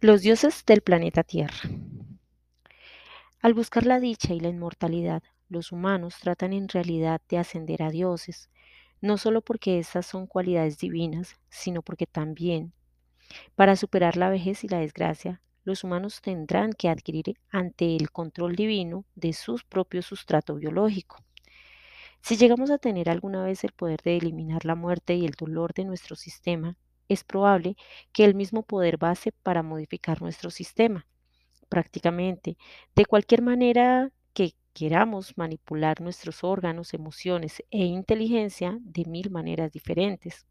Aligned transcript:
Los 0.00 0.22
dioses 0.22 0.64
del 0.64 0.80
planeta 0.80 1.24
Tierra. 1.24 1.58
Al 3.40 3.52
buscar 3.52 3.84
la 3.84 3.98
dicha 3.98 4.32
y 4.32 4.38
la 4.38 4.48
inmortalidad, 4.48 5.24
los 5.48 5.72
humanos 5.72 6.14
tratan 6.20 6.52
en 6.52 6.68
realidad 6.68 7.20
de 7.28 7.38
ascender 7.38 7.82
a 7.82 7.90
dioses, 7.90 8.48
no 9.00 9.18
solo 9.18 9.40
porque 9.40 9.80
estas 9.80 10.06
son 10.06 10.28
cualidades 10.28 10.78
divinas, 10.78 11.34
sino 11.48 11.82
porque 11.82 12.06
también, 12.06 12.72
para 13.56 13.74
superar 13.74 14.16
la 14.16 14.30
vejez 14.30 14.62
y 14.62 14.68
la 14.68 14.78
desgracia, 14.78 15.42
los 15.64 15.82
humanos 15.82 16.20
tendrán 16.22 16.74
que 16.74 16.88
adquirir 16.88 17.36
ante 17.50 17.96
el 17.96 18.12
control 18.12 18.54
divino 18.54 19.04
de 19.16 19.32
su 19.32 19.60
propio 19.68 20.02
sustrato 20.02 20.54
biológico. 20.54 21.24
Si 22.20 22.36
llegamos 22.36 22.70
a 22.70 22.78
tener 22.78 23.10
alguna 23.10 23.42
vez 23.42 23.64
el 23.64 23.72
poder 23.72 24.00
de 24.02 24.16
eliminar 24.16 24.64
la 24.64 24.76
muerte 24.76 25.16
y 25.16 25.24
el 25.24 25.32
dolor 25.32 25.74
de 25.74 25.86
nuestro 25.86 26.14
sistema, 26.14 26.76
es 27.08 27.24
probable 27.24 27.76
que 28.12 28.24
el 28.24 28.34
mismo 28.34 28.62
poder 28.62 28.98
base 28.98 29.32
para 29.42 29.62
modificar 29.62 30.22
nuestro 30.22 30.50
sistema. 30.50 31.06
Prácticamente, 31.68 32.56
de 32.94 33.06
cualquier 33.06 33.42
manera 33.42 34.10
que 34.32 34.54
queramos 34.72 35.36
manipular 35.36 36.00
nuestros 36.00 36.44
órganos, 36.44 36.94
emociones 36.94 37.62
e 37.70 37.84
inteligencia 37.84 38.78
de 38.80 39.04
mil 39.06 39.30
maneras 39.30 39.72
diferentes. 39.72 40.46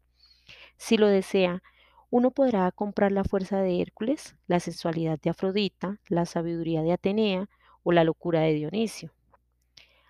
Si 0.76 0.96
lo 0.96 1.08
desea, 1.08 1.62
uno 2.10 2.30
podrá 2.30 2.70
comprar 2.72 3.12
la 3.12 3.24
fuerza 3.24 3.60
de 3.60 3.82
Hércules, 3.82 4.36
la 4.46 4.60
sensualidad 4.60 5.20
de 5.20 5.30
Afrodita, 5.30 6.00
la 6.08 6.26
sabiduría 6.26 6.82
de 6.82 6.92
Atenea 6.92 7.48
o 7.82 7.92
la 7.92 8.04
locura 8.04 8.40
de 8.40 8.54
Dionisio. 8.54 9.12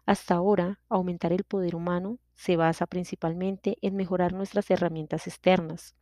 Hasta 0.07 0.35
ahora, 0.35 0.81
aumentar 0.89 1.33
el 1.33 1.45
poder 1.45 1.77
humano 1.77 2.19
se 2.35 2.57
basa 2.57 2.87
principalmente 2.87 3.79
en 3.81 3.95
mejorar 3.95 4.33
nuestras 4.33 4.71
herramientas 4.71 5.27
externas. 5.29 5.95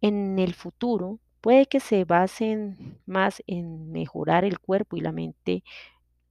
En 0.00 0.38
el 0.38 0.54
futuro, 0.54 1.18
puede 1.40 1.66
que 1.66 1.80
se 1.80 2.04
basen 2.04 3.00
más 3.06 3.42
en 3.46 3.90
mejorar 3.90 4.44
el 4.44 4.58
cuerpo 4.58 4.96
y 4.96 5.00
la 5.00 5.12
mente 5.12 5.62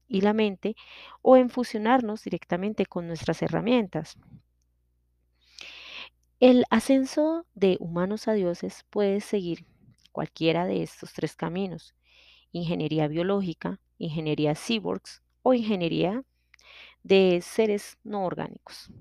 y 0.08 0.22
la 0.22 0.34
mente 0.34 0.76
o 1.22 1.38
en 1.38 1.50
fusionarnos 1.50 2.24
directamente 2.24 2.86
con 2.86 3.08
nuestras 3.08 3.42
herramientas. 3.42 4.18
El 6.40 6.66
ascenso 6.70 7.46
de 7.56 7.78
humanos 7.80 8.28
a 8.28 8.34
dioses 8.34 8.86
puede 8.90 9.22
seguir 9.22 9.66
cualquiera 10.12 10.66
de 10.66 10.84
estos 10.84 11.14
tres 11.14 11.36
caminos, 11.36 11.96
ingeniería 12.52 13.08
biológica, 13.08 13.80
ingeniería 13.98 14.56
cyborgs 14.56 15.22
o 15.44 15.54
ingeniería 15.54 16.24
de 17.04 17.42
seres 17.42 17.98
no 18.04 18.26
orgánicos. 18.26 18.92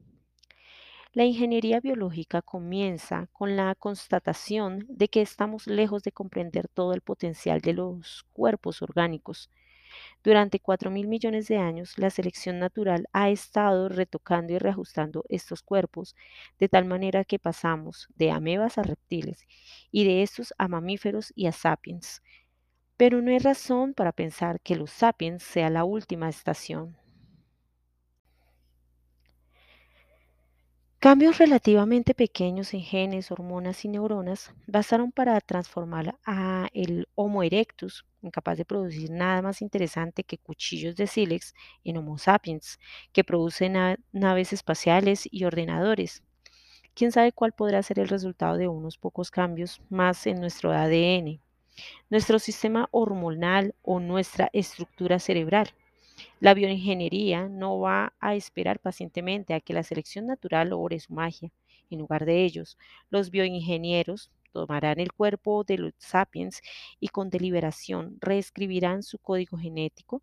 La 1.17 1.25
ingeniería 1.25 1.81
biológica 1.81 2.43
comienza 2.43 3.27
con 3.33 3.57
la 3.57 3.75
constatación 3.75 4.85
de 4.87 5.09
que 5.09 5.23
estamos 5.23 5.67
lejos 5.67 6.03
de 6.03 6.13
comprender 6.13 6.69
todo 6.69 6.93
el 6.93 7.01
potencial 7.01 7.63
de 7.63 7.73
los 7.73 8.27
cuerpos 8.35 8.83
orgánicos. 8.83 9.49
Durante 10.23 10.61
4 10.61 10.91
mil 10.91 11.09
millones 11.09 11.49
de 11.49 11.57
años, 11.57 11.97
la 11.97 12.11
selección 12.11 12.59
natural 12.59 13.07
ha 13.15 13.31
estado 13.31 13.89
retocando 13.89 14.53
y 14.53 14.59
reajustando 14.59 15.25
estos 15.31 15.63
cuerpos 15.63 16.15
de 16.59 16.69
tal 16.69 16.85
manera 16.85 17.25
que 17.25 17.39
pasamos 17.39 18.09
de 18.17 18.31
amebas 18.31 18.77
a 18.77 18.83
reptiles 18.83 19.47
y 19.91 20.05
de 20.05 20.23
estos 20.23 20.53
a 20.59 20.69
mamíferos 20.69 21.33
y 21.35 21.47
a 21.47 21.53
sapiens. 21.53 22.21
Pero 22.99 23.23
no 23.23 23.31
hay 23.31 23.39
razón 23.39 23.95
para 23.95 24.13
pensar 24.13 24.61
que 24.61 24.77
los 24.77 24.91
sapiens 24.91 25.43
sea 25.43 25.71
la 25.71 25.85
última 25.85 26.29
estación. 26.29 26.95
Cambios 31.07 31.39
relativamente 31.39 32.15
pequeños 32.15 32.75
en 32.75 32.81
genes, 32.81 33.31
hormonas 33.31 33.85
y 33.85 33.89
neuronas 33.89 34.53
bastaron 34.67 35.13
para 35.13 35.41
transformar 35.41 36.19
a 36.27 36.67
el 36.75 37.07
Homo 37.15 37.45
erectus, 37.45 38.05
incapaz 38.23 38.59
de 38.59 38.65
producir 38.65 39.13
nada 39.13 39.41
más 39.41 39.63
interesante 39.63 40.25
que 40.25 40.37
cuchillos 40.37 40.97
de 40.97 41.07
sílex, 41.07 41.55
en 41.85 41.99
Homo 41.99 42.19
sapiens, 42.19 42.81
que 43.13 43.23
produce 43.23 43.71
naves 44.11 44.53
espaciales 44.53 45.29
y 45.31 45.45
ordenadores. 45.45 46.25
¿Quién 46.93 47.13
sabe 47.13 47.31
cuál 47.31 47.53
podrá 47.53 47.85
ser 47.85 48.01
el 48.01 48.09
resultado 48.09 48.57
de 48.57 48.67
unos 48.67 48.99
pocos 48.99 49.31
cambios 49.31 49.81
más 49.89 50.27
en 50.27 50.41
nuestro 50.41 50.73
ADN, 50.73 51.41
nuestro 52.11 52.41
sistema 52.41 52.89
hormonal 52.91 53.77
o 53.83 54.01
nuestra 54.01 54.51
estructura 54.53 55.21
cerebral? 55.21 55.69
La 56.41 56.55
bioingeniería 56.55 57.49
no 57.49 57.79
va 57.81 58.15
a 58.21 58.35
esperar 58.35 58.81
pacientemente 58.81 59.55
a 59.55 59.61
que 59.61 59.73
la 59.75 59.83
selección 59.83 60.27
natural 60.27 60.71
logre 60.71 61.01
su 61.01 61.13
magia. 61.13 61.51
En 61.91 61.99
lugar 62.01 62.25
de 62.25 62.45
ellos, 62.45 62.79
los 63.11 63.31
bioingenieros 63.31 64.31
tomarán 64.53 65.01
el 65.01 65.13
cuerpo 65.13 65.65
de 65.65 65.79
los 65.79 65.93
sapiens 65.99 66.61
y 67.01 67.09
con 67.09 67.31
deliberación 67.31 68.19
reescribirán 68.21 69.03
su 69.03 69.19
código 69.19 69.59
genético, 69.59 70.23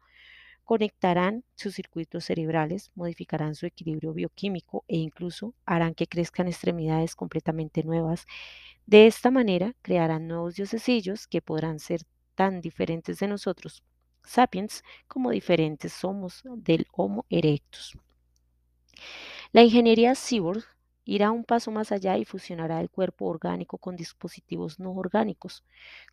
conectarán 0.63 1.43
sus 1.55 1.75
circuitos 1.75 2.25
cerebrales, 2.25 2.91
modificarán 2.95 3.55
su 3.55 3.65
equilibrio 3.65 4.13
bioquímico 4.13 4.85
e 4.87 4.97
incluso 4.97 5.53
harán 5.65 5.93
que 5.93 6.07
crezcan 6.07 6.47
extremidades 6.47 7.15
completamente 7.15 7.83
nuevas. 7.83 8.25
De 8.85 9.07
esta 9.07 9.31
manera 9.31 9.75
crearán 9.81 10.27
nuevos 10.27 10.55
diosesillos 10.55 11.27
que 11.27 11.41
podrán 11.41 11.79
ser 11.79 12.01
tan 12.35 12.61
diferentes 12.61 13.19
de 13.19 13.27
nosotros 13.27 13.83
sapiens 14.23 14.83
como 15.07 15.31
diferentes 15.31 15.93
somos 15.93 16.41
del 16.43 16.87
Homo 16.91 17.25
erectus. 17.29 17.97
La 19.51 19.63
ingeniería 19.63 20.15
cyborg 20.15 20.63
irá 21.05 21.31
un 21.31 21.43
paso 21.43 21.71
más 21.71 21.91
allá 21.91 22.17
y 22.17 22.25
fusionará 22.25 22.79
el 22.79 22.89
cuerpo 22.89 23.25
orgánico 23.25 23.77
con 23.77 23.95
dispositivos 23.95 24.79
no 24.79 24.91
orgánicos, 24.93 25.63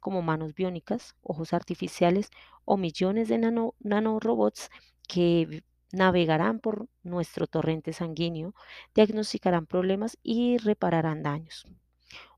como 0.01 0.23
manos 0.23 0.55
biónicas, 0.55 1.15
ojos 1.23 1.53
artificiales 1.53 2.31
o 2.65 2.77
millones 2.77 3.29
de 3.29 3.39
nanorobots 3.39 4.71
que 5.07 5.63
navegarán 5.93 6.61
por 6.61 6.89
nuestro 7.03 7.47
torrente 7.47 7.93
sanguíneo, 7.93 8.55
diagnosticarán 8.95 9.67
problemas 9.67 10.19
y 10.23 10.59
repararán 10.59 11.23
daños. 11.23 11.67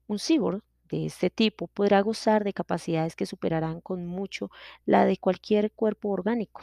Un 0.07 0.19
cyborg 0.19 0.63
de 0.93 1.07
este 1.07 1.31
tipo 1.31 1.69
podrá 1.69 2.03
gozar 2.03 2.45
de 2.45 2.53
capacidades 2.53 3.17
que 3.17 3.25
superarán 3.25 3.81
con 3.81 4.07
mucho 4.07 4.51
la 4.85 5.07
de 5.07 5.17
cualquier 5.17 5.73
cuerpo 5.73 6.11
orgánico. 6.11 6.61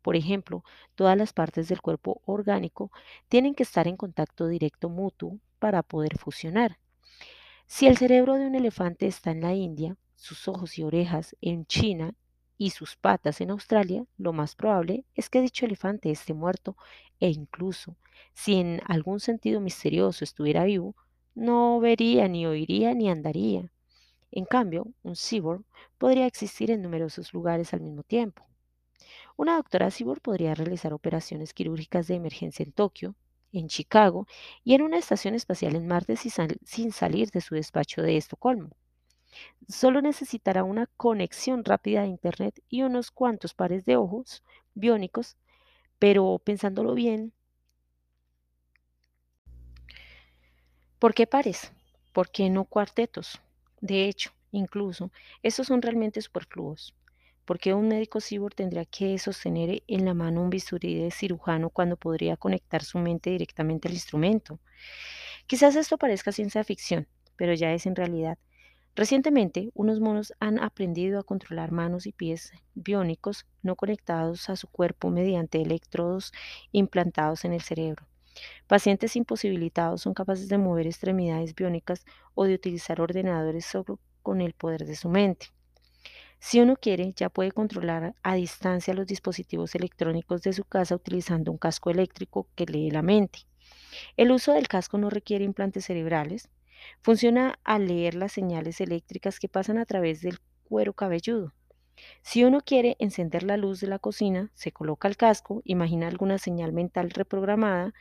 Por 0.00 0.16
ejemplo, 0.16 0.64
todas 0.94 1.16
las 1.16 1.34
partes 1.34 1.68
del 1.68 1.82
cuerpo 1.82 2.22
orgánico 2.24 2.90
tienen 3.28 3.54
que 3.54 3.64
estar 3.64 3.86
en 3.86 3.98
contacto 3.98 4.46
directo 4.48 4.88
mutuo 4.88 5.38
para 5.58 5.82
poder 5.82 6.16
fusionar. 6.16 6.78
Si 7.66 7.86
el 7.86 7.98
cerebro 7.98 8.34
de 8.36 8.46
un 8.46 8.54
elefante 8.54 9.06
está 9.06 9.30
en 9.30 9.42
la 9.42 9.52
India, 9.52 9.96
sus 10.14 10.48
ojos 10.48 10.78
y 10.78 10.82
orejas 10.82 11.36
en 11.42 11.66
China 11.66 12.14
y 12.56 12.70
sus 12.70 12.96
patas 12.96 13.42
en 13.42 13.50
Australia, 13.50 14.06
lo 14.16 14.32
más 14.32 14.54
probable 14.54 15.04
es 15.14 15.28
que 15.28 15.42
dicho 15.42 15.66
elefante 15.66 16.10
esté 16.10 16.32
muerto 16.32 16.78
e 17.20 17.28
incluso, 17.28 17.96
si 18.32 18.54
en 18.54 18.80
algún 18.86 19.20
sentido 19.20 19.60
misterioso 19.60 20.24
estuviera 20.24 20.64
vivo, 20.64 20.94
no 21.36 21.78
vería, 21.80 22.28
ni 22.28 22.46
oiría, 22.46 22.94
ni 22.94 23.08
andaría. 23.10 23.70
En 24.32 24.44
cambio, 24.46 24.88
un 25.04 25.16
cyborg 25.16 25.64
podría 25.98 26.26
existir 26.26 26.70
en 26.72 26.82
numerosos 26.82 27.32
lugares 27.34 27.74
al 27.74 27.82
mismo 27.82 28.02
tiempo. 28.02 28.44
Una 29.36 29.56
doctora 29.56 29.90
cyborg 29.90 30.20
podría 30.20 30.54
realizar 30.54 30.92
operaciones 30.92 31.54
quirúrgicas 31.54 32.08
de 32.08 32.16
emergencia 32.16 32.64
en 32.64 32.72
Tokio, 32.72 33.14
en 33.52 33.68
Chicago 33.68 34.26
y 34.64 34.74
en 34.74 34.82
una 34.82 34.98
estación 34.98 35.34
espacial 35.34 35.76
en 35.76 35.86
Marte 35.86 36.16
sin 36.16 36.92
salir 36.92 37.30
de 37.30 37.40
su 37.40 37.54
despacho 37.54 38.02
de 38.02 38.16
Estocolmo. 38.16 38.70
Solo 39.68 40.02
necesitará 40.02 40.64
una 40.64 40.86
conexión 40.96 41.64
rápida 41.64 42.02
a 42.02 42.06
Internet 42.06 42.62
y 42.68 42.82
unos 42.82 43.10
cuantos 43.10 43.54
pares 43.54 43.84
de 43.84 43.96
ojos 43.96 44.42
biónicos, 44.74 45.36
pero 45.98 46.40
pensándolo 46.44 46.94
bien, 46.94 47.32
¿Por 51.06 51.14
qué 51.14 51.28
pares? 51.28 51.70
¿Por 52.12 52.32
qué 52.32 52.50
no 52.50 52.64
cuartetos? 52.64 53.40
De 53.80 54.08
hecho, 54.08 54.32
incluso, 54.50 55.12
estos 55.40 55.68
son 55.68 55.80
realmente 55.80 56.20
superfluos. 56.20 56.96
¿Por 57.44 57.60
qué 57.60 57.74
un 57.74 57.86
médico 57.86 58.20
cyborg 58.20 58.56
tendría 58.56 58.84
que 58.86 59.16
sostener 59.20 59.84
en 59.86 60.04
la 60.04 60.14
mano 60.14 60.42
un 60.42 60.50
bisturí 60.50 60.96
de 60.98 61.12
cirujano 61.12 61.70
cuando 61.70 61.96
podría 61.96 62.36
conectar 62.36 62.82
su 62.82 62.98
mente 62.98 63.30
directamente 63.30 63.86
al 63.86 63.94
instrumento? 63.94 64.58
Quizás 65.46 65.76
esto 65.76 65.96
parezca 65.96 66.32
ciencia 66.32 66.64
ficción, 66.64 67.06
pero 67.36 67.54
ya 67.54 67.72
es 67.72 67.86
en 67.86 67.94
realidad. 67.94 68.36
Recientemente, 68.96 69.70
unos 69.74 70.00
monos 70.00 70.32
han 70.40 70.58
aprendido 70.58 71.20
a 71.20 71.22
controlar 71.22 71.70
manos 71.70 72.08
y 72.08 72.12
pies 72.12 72.50
biónicos 72.74 73.46
no 73.62 73.76
conectados 73.76 74.50
a 74.50 74.56
su 74.56 74.66
cuerpo 74.66 75.10
mediante 75.10 75.62
electrodos 75.62 76.32
implantados 76.72 77.44
en 77.44 77.52
el 77.52 77.60
cerebro. 77.60 78.08
Pacientes 78.66 79.16
imposibilitados 79.16 80.02
son 80.02 80.14
capaces 80.14 80.48
de 80.48 80.58
mover 80.58 80.86
extremidades 80.86 81.54
biónicas 81.54 82.04
o 82.34 82.44
de 82.44 82.54
utilizar 82.54 83.00
ordenadores 83.00 83.64
solo 83.64 84.00
con 84.22 84.40
el 84.40 84.54
poder 84.54 84.84
de 84.84 84.96
su 84.96 85.08
mente. 85.08 85.48
Si 86.38 86.60
uno 86.60 86.76
quiere, 86.76 87.12
ya 87.14 87.30
puede 87.30 87.52
controlar 87.52 88.14
a 88.22 88.34
distancia 88.34 88.94
los 88.94 89.06
dispositivos 89.06 89.74
electrónicos 89.74 90.42
de 90.42 90.52
su 90.52 90.64
casa 90.64 90.94
utilizando 90.94 91.50
un 91.50 91.58
casco 91.58 91.90
eléctrico 91.90 92.48
que 92.54 92.66
lee 92.66 92.90
la 92.90 93.02
mente. 93.02 93.40
El 94.16 94.30
uso 94.30 94.52
del 94.52 94.68
casco 94.68 94.98
no 94.98 95.10
requiere 95.10 95.44
implantes 95.44 95.86
cerebrales. 95.86 96.48
Funciona 97.02 97.58
al 97.64 97.88
leer 97.88 98.14
las 98.14 98.32
señales 98.32 98.80
eléctricas 98.80 99.38
que 99.38 99.48
pasan 99.48 99.78
a 99.78 99.86
través 99.86 100.20
del 100.20 100.38
cuero 100.64 100.92
cabelludo. 100.92 101.54
Si 102.22 102.44
uno 102.44 102.60
quiere 102.60 102.96
encender 102.98 103.42
la 103.42 103.56
luz 103.56 103.80
de 103.80 103.86
la 103.86 103.98
cocina, 103.98 104.50
se 104.54 104.70
coloca 104.70 105.08
el 105.08 105.16
casco, 105.16 105.62
imagina 105.64 106.08
alguna 106.08 106.36
señal 106.36 106.72
mental 106.72 107.10
reprogramada, 107.10 107.94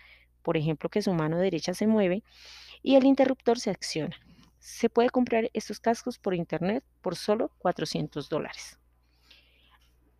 por 0.45 0.55
ejemplo 0.57 0.89
que 0.89 1.01
su 1.01 1.11
mano 1.11 1.39
derecha 1.39 1.73
se 1.73 1.87
mueve, 1.87 2.23
y 2.83 2.95
el 2.95 3.05
interruptor 3.05 3.59
se 3.59 3.71
acciona. 3.71 4.15
Se 4.59 4.89
puede 4.89 5.09
comprar 5.09 5.49
estos 5.53 5.79
cascos 5.79 6.19
por 6.19 6.35
internet 6.35 6.83
por 7.01 7.15
solo 7.15 7.49
400 7.57 8.29
dólares. 8.29 8.77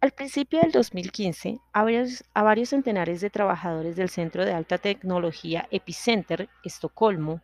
Al 0.02 0.12
principio 0.12 0.60
del 0.60 0.72
2015, 0.72 1.60
a 1.74 1.84
varios, 1.84 2.24
a 2.34 2.42
varios, 2.42 2.70
centenares 2.70 3.22
de 3.22 3.30
trabajadores 3.30 3.96
del 3.96 4.10
Centro 4.10 4.44
de 4.44 4.54
Alta 4.54 4.80
Tecnología 4.80 5.68
Epicenter, 5.70 6.50
Estocolmo, 6.64 7.42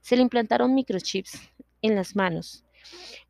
se 0.00 0.16
le 0.16 0.22
implantaron 0.22 0.74
microchips 0.74 1.52
en 1.82 1.94
las 1.94 2.16
manos. 2.16 2.65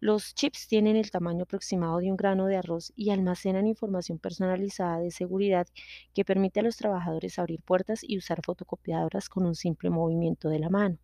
Los 0.01 0.35
chips 0.35 0.69
tienen 0.69 0.97
el 0.97 1.11
tamaño 1.11 1.45
aproximado 1.45 1.99
de 1.99 2.11
un 2.11 2.17
grano 2.17 2.47
de 2.47 2.57
arroz 2.57 2.93
y 2.97 3.11
almacenan 3.11 3.67
información 3.67 4.19
personalizada 4.19 4.99
de 4.99 5.11
seguridad 5.11 5.67
que 6.15 6.25
permite 6.25 6.61
a 6.61 6.63
los 6.63 6.77
trabajadores 6.77 7.39
abrir 7.39 7.63
puertas 7.63 8.01
y 8.03 8.19
usar 8.19 8.41
fotocopiadoras 8.45 9.29
con 9.29 9.47
un 9.47 9.55
simple 9.55 9.91
movimiento 9.91 10.49
de 10.49 10.59
la 10.59 10.69
mano. 10.69 10.99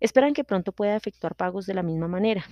Esperan 0.00 0.32
que 0.32 0.44
pronto 0.44 0.72
pueda 0.72 0.96
efectuar 0.96 1.36
pagos 1.36 1.66
de 1.66 1.74
la 1.74 1.82
misma 1.82 2.08
manera. 2.08 2.44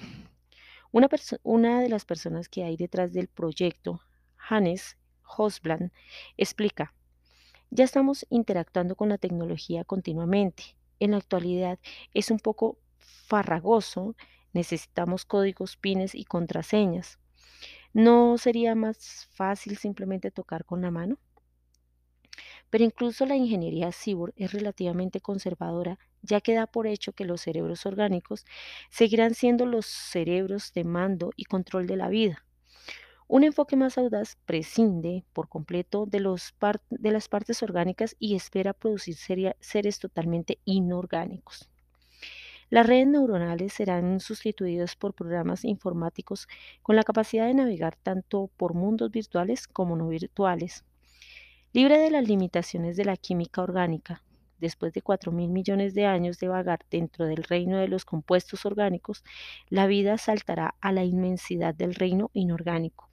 Una, 0.90 1.80
de 1.80 1.88
las 1.88 2.04
personas 2.04 2.48
que 2.48 2.64
hay 2.64 2.76
detrás 2.76 3.12
del 3.12 3.28
proyecto, 3.28 4.00
Hannes 4.48 4.96
Hosbland, 5.22 5.92
explica, 6.36 6.94
ya 7.70 7.84
estamos 7.84 8.26
interactuando 8.30 8.96
con 8.96 9.10
la 9.10 9.18
tecnología 9.18 9.84
continuamente. 9.84 10.76
En 10.98 11.10
la 11.10 11.18
actualidad 11.18 11.78
es 12.14 12.30
un 12.30 12.38
poco 12.38 12.78
farragoso, 12.98 14.16
necesitamos 14.52 15.24
códigos, 15.24 15.76
pines 15.76 16.14
y 16.14 16.24
contraseñas. 16.24 17.18
¿No 17.92 18.38
sería 18.38 18.74
más 18.74 19.28
fácil 19.32 19.76
simplemente 19.76 20.30
tocar 20.30 20.64
con 20.64 20.82
la 20.82 20.90
mano? 20.90 21.18
Pero 22.70 22.84
incluso 22.84 23.26
la 23.26 23.36
ingeniería 23.36 23.90
cyborg 23.92 24.34
es 24.36 24.52
relativamente 24.52 25.20
conservadora, 25.20 25.98
ya 26.22 26.40
que 26.40 26.54
da 26.54 26.66
por 26.66 26.86
hecho 26.86 27.12
que 27.12 27.24
los 27.24 27.40
cerebros 27.40 27.86
orgánicos 27.86 28.44
seguirán 28.90 29.34
siendo 29.34 29.66
los 29.66 29.86
cerebros 29.86 30.72
de 30.74 30.84
mando 30.84 31.30
y 31.36 31.44
control 31.44 31.86
de 31.86 31.96
la 31.96 32.08
vida. 32.08 32.44
Un 33.26 33.44
enfoque 33.44 33.76
más 33.76 33.98
audaz 33.98 34.36
prescinde 34.46 35.24
por 35.32 35.48
completo 35.48 36.06
de, 36.06 36.18
de 36.90 37.10
las 37.10 37.28
partes 37.28 37.62
orgánicas 37.62 38.16
y 38.18 38.34
espera 38.36 38.72
producir 38.72 39.16
seres 39.60 39.98
totalmente 39.98 40.60
inorgánicos. 40.64 41.68
Las 42.70 42.86
redes 42.86 43.06
neuronales 43.06 43.72
serán 43.72 44.20
sustituidas 44.20 44.96
por 44.96 45.14
programas 45.14 45.64
informáticos 45.64 46.48
con 46.82 46.96
la 46.96 47.02
capacidad 47.02 47.46
de 47.46 47.54
navegar 47.54 47.96
tanto 47.96 48.50
por 48.56 48.74
mundos 48.74 49.10
virtuales 49.10 49.66
como 49.68 49.96
no 49.96 50.08
virtuales, 50.08 50.84
Libre 51.74 51.98
de 51.98 52.10
las 52.10 52.26
limitaciones 52.26 52.96
de 52.96 53.04
la 53.04 53.18
química 53.18 53.60
orgánica, 53.60 54.22
después 54.58 54.94
de 54.94 55.02
4 55.02 55.32
mil 55.32 55.50
millones 55.50 55.92
de 55.92 56.06
años 56.06 56.38
de 56.38 56.48
vagar 56.48 56.80
dentro 56.90 57.26
del 57.26 57.44
reino 57.44 57.76
de 57.76 57.88
los 57.88 58.06
compuestos 58.06 58.64
orgánicos, 58.64 59.22
la 59.68 59.86
vida 59.86 60.16
saltará 60.16 60.76
a 60.80 60.92
la 60.92 61.04
inmensidad 61.04 61.74
del 61.74 61.94
reino 61.94 62.30
inorgánico 62.32 63.10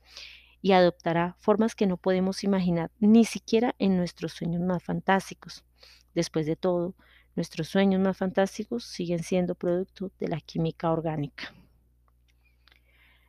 y 0.61 0.71
adoptará 0.71 1.35
formas 1.39 1.75
que 1.75 1.85
no 1.85 1.97
podemos 1.97 2.45
imaginar 2.45 2.91
ni 2.99 3.25
siquiera 3.25 3.75
en 3.77 3.97
nuestros 3.97 4.31
sueños 4.31 4.61
más 4.61 4.81
fantásticos. 4.81 5.65
Después 6.13 6.45
de 6.45 6.55
todo, 6.55 6.95
nuestros 7.35 7.67
sueños 7.67 8.01
más 8.01 8.17
fantásticos 8.17 8.85
siguen 8.85 9.23
siendo 9.23 9.55
producto 9.55 10.11
de 10.19 10.27
la 10.27 10.39
química 10.39 10.91
orgánica. 10.91 11.53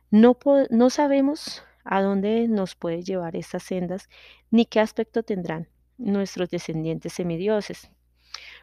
No, 0.09 0.37
sabemos 0.89 1.63
a 1.83 2.01
dónde 2.01 2.47
nos 2.47 2.75
puede 2.75 3.03
llevar 3.03 3.35
estas 3.35 3.63
sendas, 3.63 4.09
ni 4.51 4.65
qué 4.65 4.79
aspecto 4.79 5.23
tendrán 5.23 5.67
nuestros 5.97 6.49
descendientes 6.49 7.13
semidioses. 7.13 7.91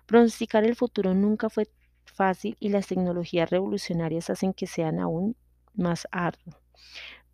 Pronosticar 0.07 0.65
el 0.65 0.77
futuro 0.77 1.15
nunca 1.15 1.51
fue 1.51 1.69
fácil 2.05 2.57
y 2.61 2.71
las 2.71 2.87
tecnologías 2.87 3.51
revolucionarias 3.51 4.31
hacen 4.31 4.55
que 4.55 4.67
sean 4.67 4.99
aún 4.99 5.37
más 5.75 6.07
arduo. 6.11 6.55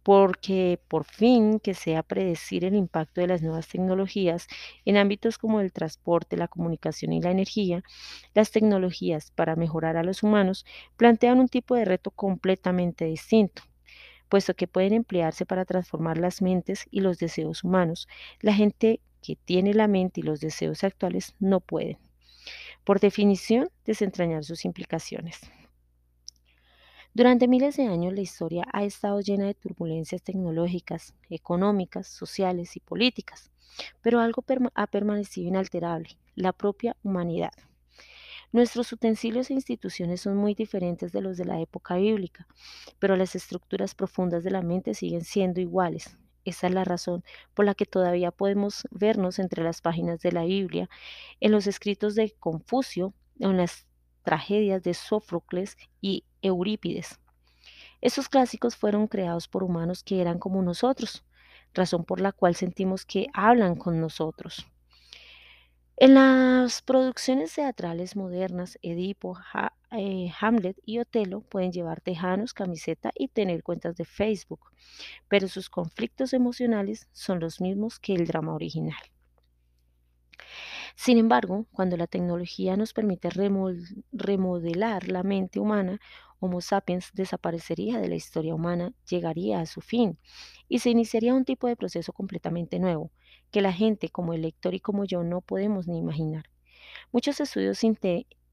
Porque 0.02 0.80
por 0.88 1.04
fin 1.04 1.60
que 1.60 1.74
sea 1.74 2.02
predecir 2.02 2.64
el 2.64 2.74
impacto 2.74 3.20
de 3.20 3.26
las 3.26 3.42
nuevas 3.42 3.68
tecnologías 3.68 4.46
en 4.84 4.96
ámbitos 4.96 5.38
como 5.38 5.60
el 5.60 5.72
transporte, 5.72 6.36
la 6.36 6.48
comunicación 6.48 7.12
y 7.12 7.20
la 7.20 7.30
energía, 7.30 7.82
las 8.34 8.50
tecnologías 8.50 9.30
para 9.32 9.56
mejorar 9.56 9.96
a 9.96 10.02
los 10.02 10.22
humanos 10.22 10.64
plantean 10.96 11.38
un 11.38 11.48
tipo 11.48 11.74
de 11.74 11.84
reto 11.84 12.10
completamente 12.10 13.04
distinto 13.04 13.62
puesto 14.30 14.54
que 14.54 14.68
pueden 14.68 14.94
emplearse 14.94 15.44
para 15.44 15.66
transformar 15.66 16.16
las 16.16 16.40
mentes 16.40 16.86
y 16.90 17.00
los 17.00 17.18
deseos 17.18 17.64
humanos. 17.64 18.08
La 18.40 18.54
gente 18.54 19.00
que 19.22 19.36
tiene 19.36 19.74
la 19.74 19.88
mente 19.88 20.20
y 20.20 20.22
los 20.22 20.40
deseos 20.40 20.84
actuales 20.84 21.34
no 21.40 21.60
pueden, 21.60 21.98
por 22.84 23.00
definición, 23.00 23.68
desentrañar 23.84 24.44
sus 24.44 24.64
implicaciones. 24.64 25.40
Durante 27.12 27.48
miles 27.48 27.76
de 27.76 27.86
años 27.86 28.14
la 28.14 28.20
historia 28.20 28.64
ha 28.72 28.84
estado 28.84 29.20
llena 29.20 29.46
de 29.46 29.54
turbulencias 29.54 30.22
tecnológicas, 30.22 31.12
económicas, 31.28 32.06
sociales 32.06 32.76
y 32.76 32.80
políticas, 32.80 33.50
pero 34.00 34.20
algo 34.20 34.44
ha 34.74 34.86
permanecido 34.86 35.48
inalterable, 35.48 36.16
la 36.36 36.52
propia 36.52 36.96
humanidad. 37.02 37.52
Nuestros 38.52 38.92
utensilios 38.92 39.50
e 39.50 39.54
instituciones 39.54 40.20
son 40.20 40.36
muy 40.36 40.54
diferentes 40.54 41.10
de 41.10 41.20
los 41.20 41.36
de 41.36 41.46
la 41.46 41.60
época 41.60 41.96
bíblica, 41.96 42.46
pero 43.00 43.16
las 43.16 43.34
estructuras 43.34 43.96
profundas 43.96 44.44
de 44.44 44.52
la 44.52 44.62
mente 44.62 44.94
siguen 44.94 45.24
siendo 45.24 45.60
iguales. 45.60 46.16
Esa 46.44 46.68
es 46.68 46.72
la 46.72 46.84
razón 46.84 47.24
por 47.54 47.64
la 47.64 47.74
que 47.74 47.86
todavía 47.86 48.30
podemos 48.30 48.86
vernos 48.92 49.40
entre 49.40 49.64
las 49.64 49.80
páginas 49.80 50.20
de 50.20 50.30
la 50.30 50.44
Biblia, 50.44 50.88
en 51.40 51.50
los 51.50 51.66
escritos 51.66 52.14
de 52.14 52.30
Confucio, 52.38 53.14
en 53.40 53.56
las 53.56 53.86
tragedias 54.22 54.82
de 54.82 54.94
Sófocles 54.94 55.76
y 56.00 56.24
Eurípides. 56.42 57.20
Esos 58.00 58.28
clásicos 58.28 58.76
fueron 58.76 59.06
creados 59.08 59.48
por 59.48 59.62
humanos 59.62 60.02
que 60.02 60.20
eran 60.20 60.38
como 60.38 60.62
nosotros, 60.62 61.24
razón 61.74 62.04
por 62.04 62.20
la 62.20 62.32
cual 62.32 62.54
sentimos 62.54 63.04
que 63.04 63.26
hablan 63.32 63.76
con 63.76 64.00
nosotros. 64.00 64.66
En 65.96 66.14
las 66.14 66.80
producciones 66.80 67.54
teatrales 67.54 68.16
modernas, 68.16 68.78
Edipo, 68.80 69.38
eh, 69.90 70.32
Hamlet 70.40 70.78
y 70.86 70.98
Otelo 70.98 71.42
pueden 71.42 71.72
llevar 71.72 72.00
tejanos, 72.00 72.54
camiseta 72.54 73.10
y 73.14 73.28
tener 73.28 73.62
cuentas 73.62 73.96
de 73.96 74.06
Facebook, 74.06 74.72
pero 75.28 75.46
sus 75.46 75.68
conflictos 75.68 76.32
emocionales 76.32 77.06
son 77.12 77.38
los 77.38 77.60
mismos 77.60 77.98
que 77.98 78.14
el 78.14 78.26
drama 78.26 78.54
original. 78.54 78.96
Sin 80.94 81.18
embargo, 81.18 81.66
cuando 81.72 81.98
la 81.98 82.06
tecnología 82.06 82.78
nos 82.78 82.94
permite 82.94 83.28
remodelar 84.12 85.08
la 85.08 85.22
mente 85.22 85.60
humana, 85.60 86.00
Homo 86.42 86.62
sapiens 86.62 87.10
desaparecería 87.12 87.98
de 88.00 88.08
la 88.08 88.14
historia 88.14 88.54
humana, 88.54 88.94
llegaría 89.08 89.60
a 89.60 89.66
su 89.66 89.82
fin 89.82 90.18
y 90.68 90.78
se 90.78 90.88
iniciaría 90.88 91.34
un 91.34 91.44
tipo 91.44 91.68
de 91.68 91.76
proceso 91.76 92.14
completamente 92.14 92.78
nuevo, 92.78 93.10
que 93.50 93.60
la 93.60 93.74
gente 93.74 94.08
como 94.08 94.32
el 94.32 94.42
lector 94.42 94.74
y 94.74 94.80
como 94.80 95.04
yo 95.04 95.22
no 95.22 95.42
podemos 95.42 95.86
ni 95.86 95.98
imaginar. 95.98 96.50
Muchos 97.12 97.40
estudios 97.40 97.82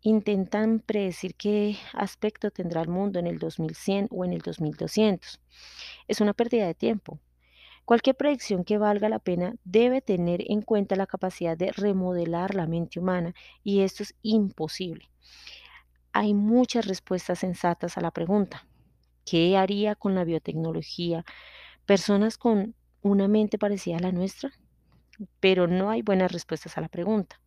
intentan 0.02 0.80
predecir 0.80 1.36
qué 1.36 1.78
aspecto 1.94 2.52
tendrá 2.52 2.82
el 2.82 2.90
mundo 2.90 3.20
en 3.20 3.28
el 3.28 3.40
2100 3.40 4.10
o 4.12 4.26
en 4.26 4.34
el 4.34 4.42
2200. 4.42 5.40
Es 6.10 6.20
una 6.20 6.34
pérdida 6.34 6.68
de 6.68 6.76
tiempo. 6.76 7.20
Cualquier 7.86 8.18
predicción 8.18 8.66
que 8.66 8.78
valga 8.78 9.08
la 9.08 9.20
pena 9.20 9.56
debe 9.64 10.02
tener 10.02 10.44
en 10.52 10.62
cuenta 10.62 10.98
la 10.98 11.08
capacidad 11.08 11.56
de 11.56 11.72
remodelar 11.72 12.54
la 12.54 12.68
mente 12.68 13.00
humana 13.00 13.34
y 13.64 13.80
esto 13.80 14.04
es 14.04 14.14
imposible. 14.24 15.10
Hay 16.20 16.34
muchas 16.34 16.88
respuestas 16.88 17.38
sensatas 17.38 17.96
a 17.96 18.02
la 18.02 18.10
pregunta. 18.10 18.66
¿Qué 19.24 19.56
haría 19.56 19.94
con 19.94 20.16
la 20.16 20.24
biotecnología 20.24 21.24
personas 21.86 22.40
con 22.40 22.74
una 23.04 23.28
mente 23.28 23.60
parecida 23.60 23.98
a 23.98 24.00
la 24.00 24.12
nuestra? 24.12 24.52
pero 25.40 25.68
no 25.68 25.92
hay 25.92 26.02
buenas 26.02 26.32
respuestas 26.32 26.76
a 26.78 26.82
la 26.82 26.90
pregunta. 26.90 27.40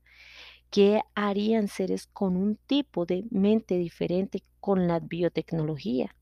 ¿Qué 0.70 1.02
harían 1.16 1.66
seres 1.66 2.06
con 2.06 2.36
un 2.36 2.58
tipo 2.66 3.06
de 3.06 3.24
mente 3.30 3.76
diferente 3.76 4.44
con 4.60 4.86
la 4.86 5.00
biotecnología? 5.00 6.14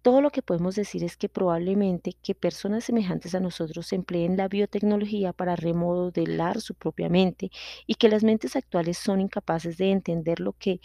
Todo 0.00 0.20
lo 0.20 0.30
que 0.30 0.40
podemos 0.40 0.76
decir 0.76 1.02
es 1.02 1.16
que 1.16 1.28
probablemente 1.28 2.12
que 2.22 2.34
personas 2.34 2.84
semejantes 2.84 3.34
a 3.34 3.40
nosotros 3.40 3.92
empleen 3.92 4.36
la 4.36 4.46
biotecnología 4.46 5.32
para 5.32 5.56
remodelar 5.56 6.60
su 6.60 6.74
propia 6.74 7.08
mente 7.08 7.50
y 7.86 7.96
que 7.96 8.08
las 8.08 8.22
mentes 8.22 8.54
actuales 8.54 8.98
son 8.98 9.20
incapaces 9.20 9.78
de 9.78 9.90
entender 9.90 10.38
lo 10.38 10.52
que 10.52 10.80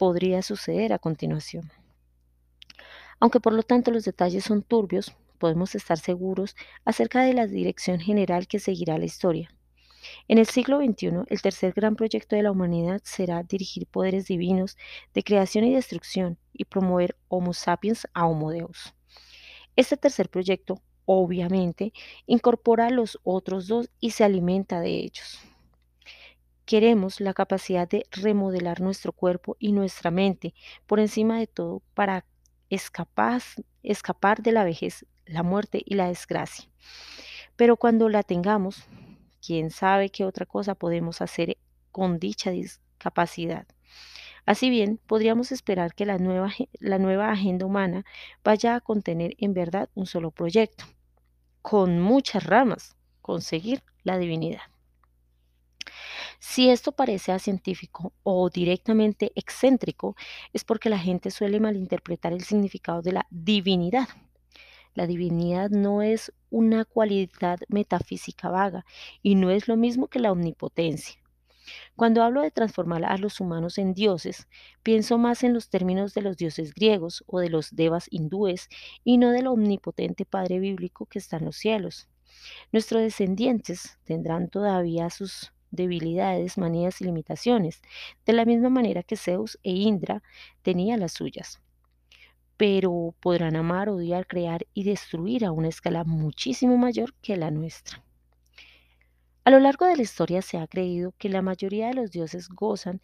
podría 0.00 0.40
suceder 0.40 0.94
a 0.94 0.98
continuación. 0.98 1.70
Aunque 3.18 3.38
por 3.38 3.52
lo 3.52 3.62
tanto 3.62 3.90
los 3.90 4.06
detalles 4.06 4.44
son 4.44 4.62
turbios, 4.62 5.14
podemos 5.36 5.74
estar 5.74 5.98
seguros 5.98 6.56
acerca 6.86 7.20
de 7.20 7.34
la 7.34 7.46
dirección 7.46 8.00
general 8.00 8.48
que 8.48 8.60
seguirá 8.60 8.96
la 8.96 9.04
historia. 9.04 9.54
En 10.26 10.38
el 10.38 10.46
siglo 10.46 10.78
XXI, 10.78 11.24
el 11.26 11.42
tercer 11.42 11.74
gran 11.74 11.96
proyecto 11.96 12.34
de 12.34 12.42
la 12.42 12.50
humanidad 12.50 13.02
será 13.04 13.42
dirigir 13.42 13.86
poderes 13.86 14.24
divinos 14.24 14.78
de 15.12 15.22
creación 15.22 15.64
y 15.64 15.74
destrucción 15.74 16.38
y 16.54 16.64
promover 16.64 17.14
Homo 17.28 17.52
sapiens 17.52 18.06
a 18.14 18.26
Homo 18.26 18.52
Deus. 18.52 18.94
Este 19.76 19.98
tercer 19.98 20.30
proyecto, 20.30 20.80
obviamente, 21.04 21.92
incorpora 22.24 22.86
a 22.86 22.90
los 22.90 23.18
otros 23.22 23.68
dos 23.68 23.90
y 24.00 24.12
se 24.12 24.24
alimenta 24.24 24.80
de 24.80 24.92
ellos. 24.92 25.49
Queremos 26.70 27.18
la 27.18 27.34
capacidad 27.34 27.88
de 27.88 28.06
remodelar 28.12 28.80
nuestro 28.80 29.10
cuerpo 29.10 29.56
y 29.58 29.72
nuestra 29.72 30.12
mente 30.12 30.54
por 30.86 31.00
encima 31.00 31.36
de 31.36 31.48
todo 31.48 31.82
para 31.94 32.24
escapar, 32.68 33.42
escapar 33.82 34.40
de 34.40 34.52
la 34.52 34.62
vejez, 34.62 35.04
la 35.26 35.42
muerte 35.42 35.82
y 35.84 35.96
la 35.96 36.06
desgracia. 36.06 36.70
Pero 37.56 37.76
cuando 37.76 38.08
la 38.08 38.22
tengamos, 38.22 38.84
quién 39.44 39.70
sabe 39.70 40.10
qué 40.10 40.24
otra 40.24 40.46
cosa 40.46 40.76
podemos 40.76 41.20
hacer 41.20 41.56
con 41.90 42.20
dicha 42.20 42.52
discapacidad. 42.52 43.66
Así 44.46 44.70
bien, 44.70 45.00
podríamos 45.08 45.50
esperar 45.50 45.92
que 45.92 46.06
la 46.06 46.18
nueva, 46.18 46.52
la 46.78 47.00
nueva 47.00 47.32
agenda 47.32 47.66
humana 47.66 48.04
vaya 48.44 48.76
a 48.76 48.80
contener 48.80 49.34
en 49.38 49.54
verdad 49.54 49.90
un 49.96 50.06
solo 50.06 50.30
proyecto, 50.30 50.84
con 51.62 51.98
muchas 51.98 52.44
ramas, 52.44 52.94
conseguir 53.22 53.82
la 54.04 54.18
divinidad. 54.18 54.69
Si 56.40 56.70
esto 56.70 56.92
parece 56.92 57.38
científico 57.38 58.14
o 58.22 58.48
directamente 58.48 59.30
excéntrico, 59.34 60.16
es 60.54 60.64
porque 60.64 60.88
la 60.88 60.98
gente 60.98 61.30
suele 61.30 61.60
malinterpretar 61.60 62.32
el 62.32 62.42
significado 62.42 63.02
de 63.02 63.12
la 63.12 63.26
divinidad. 63.30 64.08
La 64.94 65.06
divinidad 65.06 65.68
no 65.68 66.00
es 66.00 66.32
una 66.48 66.86
cualidad 66.86 67.60
metafísica 67.68 68.48
vaga 68.48 68.86
y 69.22 69.34
no 69.34 69.50
es 69.50 69.68
lo 69.68 69.76
mismo 69.76 70.08
que 70.08 70.18
la 70.18 70.32
omnipotencia. 70.32 71.20
Cuando 71.94 72.22
hablo 72.22 72.40
de 72.40 72.50
transformar 72.50 73.04
a 73.04 73.18
los 73.18 73.38
humanos 73.38 73.76
en 73.76 73.92
dioses, 73.92 74.48
pienso 74.82 75.18
más 75.18 75.44
en 75.44 75.52
los 75.52 75.68
términos 75.68 76.14
de 76.14 76.22
los 76.22 76.38
dioses 76.38 76.72
griegos 76.74 77.22
o 77.26 77.38
de 77.38 77.50
los 77.50 77.76
devas 77.76 78.06
hindúes 78.10 78.70
y 79.04 79.18
no 79.18 79.30
del 79.30 79.46
omnipotente 79.46 80.24
Padre 80.24 80.58
bíblico 80.58 81.04
que 81.04 81.18
está 81.18 81.36
en 81.36 81.44
los 81.44 81.56
cielos. 81.56 82.08
Nuestros 82.72 83.02
descendientes 83.02 83.98
tendrán 84.04 84.48
todavía 84.48 85.10
sus 85.10 85.52
debilidades, 85.70 86.58
manías 86.58 87.00
y 87.00 87.04
limitaciones, 87.04 87.82
de 88.26 88.32
la 88.32 88.44
misma 88.44 88.70
manera 88.70 89.02
que 89.02 89.16
Zeus 89.16 89.58
e 89.62 89.70
Indra 89.72 90.22
tenían 90.62 91.00
las 91.00 91.12
suyas 91.12 91.60
pero 92.60 93.14
podrán 93.20 93.56
amar, 93.56 93.88
odiar, 93.88 94.26
crear 94.26 94.66
y 94.74 94.84
destruir 94.84 95.46
a 95.46 95.50
una 95.50 95.68
escala 95.68 96.04
muchísimo 96.04 96.76
mayor 96.76 97.14
que 97.22 97.34
la 97.38 97.50
nuestra. 97.50 98.04
A 99.44 99.50
lo 99.50 99.60
largo 99.60 99.86
de 99.86 99.96
la 99.96 100.02
historia 100.02 100.42
se 100.42 100.58
ha 100.58 100.66
creído 100.66 101.14
que 101.16 101.30
la 101.30 101.40
mayoría 101.40 101.88
de 101.88 101.94
los 101.94 102.10
dioses 102.10 102.50
gozan, 102.50 103.00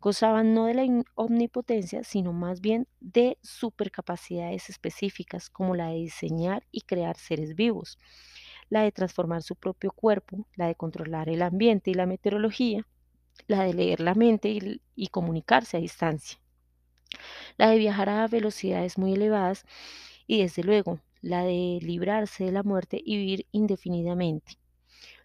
gozaban 0.00 0.52
no 0.52 0.64
de 0.64 0.74
la 0.74 1.04
omnipotencia, 1.14 2.02
sino 2.02 2.32
más 2.32 2.60
bien 2.60 2.88
de 2.98 3.38
supercapacidades 3.40 4.68
específicas, 4.68 5.48
como 5.48 5.76
la 5.76 5.90
de 5.90 5.98
diseñar 5.98 6.66
y 6.72 6.80
crear 6.80 7.16
seres 7.16 7.54
vivos, 7.54 8.00
la 8.70 8.82
de 8.82 8.92
transformar 8.92 9.42
su 9.42 9.56
propio 9.56 9.92
cuerpo, 9.92 10.46
la 10.56 10.66
de 10.66 10.74
controlar 10.74 11.28
el 11.28 11.42
ambiente 11.42 11.90
y 11.90 11.94
la 11.94 12.06
meteorología, 12.06 12.86
la 13.46 13.64
de 13.64 13.74
leer 13.74 14.00
la 14.00 14.14
mente 14.14 14.80
y, 14.96 15.06
comunicarse 15.08 15.76
a 15.76 15.80
distancia 15.80 16.38
la 17.56 17.70
de 17.70 17.78
viajar 17.78 18.08
a 18.08 18.26
velocidades 18.26 18.98
muy 18.98 19.14
elevadas 19.14 19.64
y 20.26 20.42
desde 20.42 20.62
luego 20.62 21.00
la 21.20 21.42
de 21.42 21.78
librarse 21.82 22.44
de 22.44 22.52
la 22.52 22.62
muerte 22.62 23.00
y 23.04 23.16
vivir 23.16 23.46
indefinidamente. 23.52 24.58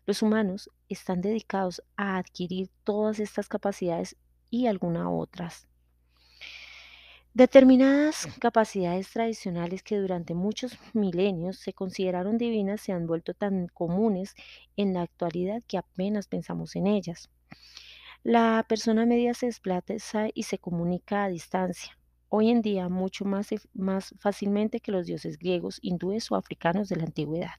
Los 0.06 0.22
humanos 0.22 0.70
están 0.90 1.22
dedicados 1.22 1.82
a 1.96 2.18
adquirir 2.18 2.70
todas 2.84 3.20
estas 3.20 3.48
capacidades 3.48 4.16
y 4.50 4.68
algunas 4.68 5.08
otras. 5.08 5.68
Determinadas 7.36 8.28
capacidades 8.40 9.10
tradicionales 9.10 9.82
que 9.82 9.98
durante 9.98 10.36
muchos 10.36 10.78
milenios 10.94 11.58
se 11.58 11.74
consideraron 11.74 12.38
divinas 12.38 12.82
se 12.82 12.92
han 12.92 13.08
vuelto 13.08 13.34
tan 13.34 13.70
comunes 13.70 14.36
en 14.78 14.94
la 14.94 15.02
actualidad 15.02 15.64
que 15.68 15.80
apenas 15.80 16.28
pensamos 16.28 16.76
en 16.76 16.86
ellas. 16.86 17.32
La 18.22 18.64
persona 18.70 19.08
media 19.08 19.34
se 19.34 19.48
desplaza 19.48 20.28
y 20.32 20.44
se 20.44 20.60
comunica 20.60 21.24
a 21.24 21.30
distancia. 21.30 21.98
Hoy 22.30 22.52
en 22.52 22.62
día 22.62 22.88
mucho 22.88 23.26
más, 23.26 23.50
más 23.74 24.14
fácilmente 24.20 24.80
que 24.80 24.92
los 24.92 25.08
dioses 25.08 25.40
griegos, 25.40 25.80
hindúes 25.82 26.32
o 26.32 26.36
africanos 26.36 26.88
de 26.88 26.98
la 26.98 27.06
antigüedad. 27.06 27.56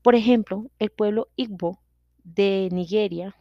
Por 0.00 0.14
ejemplo, 0.14 0.70
el 0.78 0.90
pueblo 0.90 1.28
Igbo 1.34 1.80
de 2.22 2.68
Nigeria 2.70 3.34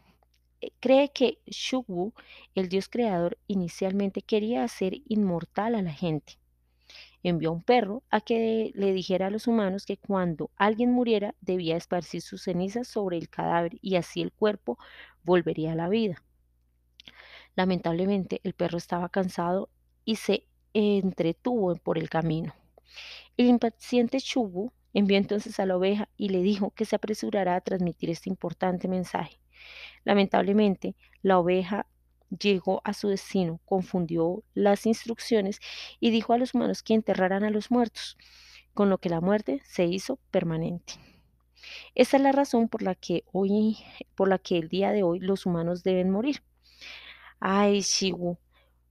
cree 0.79 1.11
que 1.11 1.39
Shugwu, 1.45 2.13
el 2.55 2.69
dios 2.69 2.87
creador, 2.87 3.37
inicialmente 3.47 4.21
quería 4.21 4.63
hacer 4.63 4.93
inmortal 5.07 5.75
a 5.75 5.81
la 5.81 5.93
gente. 5.93 6.37
Envió 7.23 7.49
a 7.49 7.53
un 7.53 7.63
perro 7.63 8.03
a 8.09 8.21
que 8.21 8.71
le 8.75 8.93
dijera 8.93 9.27
a 9.27 9.29
los 9.29 9.47
humanos 9.47 9.85
que 9.85 9.97
cuando 9.97 10.51
alguien 10.57 10.91
muriera 10.91 11.35
debía 11.41 11.77
esparcir 11.77 12.21
sus 12.21 12.43
cenizas 12.43 12.87
sobre 12.87 13.17
el 13.17 13.29
cadáver 13.29 13.77
y 13.81 13.95
así 13.95 14.21
el 14.21 14.31
cuerpo 14.31 14.77
volvería 15.23 15.71
a 15.71 15.75
la 15.75 15.89
vida. 15.89 16.21
Lamentablemente 17.55 18.41
el 18.43 18.53
perro 18.53 18.77
estaba 18.77 19.09
cansado 19.09 19.69
y 20.05 20.17
se 20.17 20.47
entretuvo 20.73 21.75
por 21.75 21.97
el 21.97 22.09
camino. 22.09 22.53
El 23.37 23.47
impaciente 23.47 24.19
Chubu 24.19 24.71
envió 24.93 25.17
entonces 25.17 25.59
a 25.59 25.65
la 25.65 25.77
oveja 25.77 26.09
y 26.17 26.29
le 26.29 26.41
dijo 26.41 26.71
que 26.71 26.85
se 26.85 26.95
apresurara 26.95 27.55
a 27.55 27.61
transmitir 27.61 28.09
este 28.09 28.29
importante 28.29 28.87
mensaje. 28.87 29.39
Lamentablemente, 30.03 30.95
la 31.21 31.39
oveja 31.39 31.87
llegó 32.29 32.81
a 32.83 32.93
su 32.93 33.09
destino, 33.09 33.59
confundió 33.65 34.43
las 34.53 34.85
instrucciones 34.85 35.59
y 35.99 36.09
dijo 36.09 36.33
a 36.33 36.37
los 36.37 36.53
humanos 36.53 36.83
que 36.83 36.93
enterraran 36.93 37.43
a 37.43 37.49
los 37.49 37.71
muertos, 37.71 38.17
con 38.73 38.89
lo 38.89 38.97
que 38.97 39.09
la 39.09 39.21
muerte 39.21 39.61
se 39.65 39.85
hizo 39.85 40.19
permanente. 40.31 40.93
Esa 41.95 42.17
es 42.17 42.23
la 42.23 42.31
razón 42.31 42.67
por 42.67 42.81
la 42.81 42.95
que 42.95 43.23
hoy, 43.31 43.77
por 44.15 44.27
la 44.27 44.37
que 44.37 44.57
el 44.57 44.67
día 44.67 44.91
de 44.91 45.03
hoy 45.03 45.19
los 45.19 45.45
humanos 45.45 45.83
deben 45.83 46.09
morir. 46.09 46.43
Ay, 47.39 47.81
Shigu, 47.81 48.37